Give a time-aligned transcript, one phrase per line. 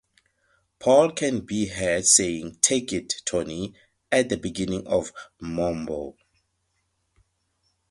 [0.79, 3.75] Paul can be heard saying "Take it, Tony"
[4.11, 6.15] at the beginning of "Mumbo".